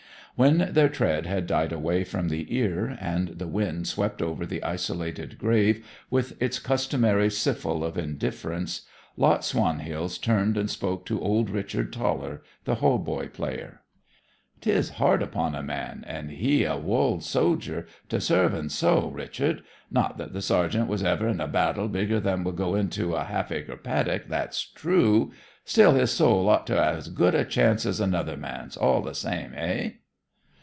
[0.37, 4.63] When their tread had died away from the ear, and the wind swept over the
[4.63, 8.83] isolated grave with its customary siffle of indifference,
[9.17, 13.81] Lot Swanhills turned and spoke to old Richard Toller, the hautboy player.
[14.61, 19.61] ''Tis hard upon a man, and he a wold sojer, to serve en so, Richard.
[19.91, 23.25] Not that the sergeant was ever in a battle bigger than would go into a
[23.25, 25.33] half acre paddock, that's true.
[25.65, 29.13] Still, his soul ought to hae as good a chance as another man's, all the
[29.13, 29.97] same, hey?'